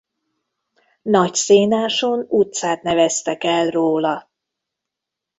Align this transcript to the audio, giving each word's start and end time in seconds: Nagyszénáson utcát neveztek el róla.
Nagyszénáson 1.01 2.25
utcát 2.29 2.81
neveztek 2.81 3.43
el 3.43 3.67
róla. 3.69 4.29